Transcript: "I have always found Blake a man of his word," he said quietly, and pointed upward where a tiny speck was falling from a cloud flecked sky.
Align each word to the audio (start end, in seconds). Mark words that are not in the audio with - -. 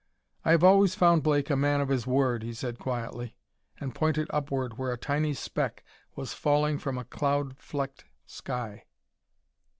"I 0.43 0.49
have 0.49 0.63
always 0.63 0.95
found 0.95 1.21
Blake 1.21 1.51
a 1.51 1.55
man 1.55 1.79
of 1.79 1.89
his 1.89 2.07
word," 2.07 2.41
he 2.41 2.55
said 2.55 2.79
quietly, 2.79 3.35
and 3.79 3.93
pointed 3.93 4.25
upward 4.31 4.79
where 4.79 4.91
a 4.91 4.97
tiny 4.97 5.35
speck 5.35 5.83
was 6.15 6.33
falling 6.33 6.79
from 6.79 6.97
a 6.97 7.05
cloud 7.05 7.55
flecked 7.59 8.05
sky. 8.25 8.85